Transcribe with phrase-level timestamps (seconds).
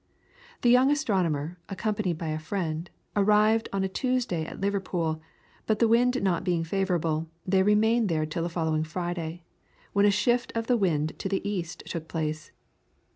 [0.63, 5.21] The young astronomer, accompanied by a friend, arrived on a Tuesday at Liverpool
[5.67, 9.43] but the wind not being favourable, they remained there till the following Friday,
[9.93, 12.51] when a shift of the wind to the east took place.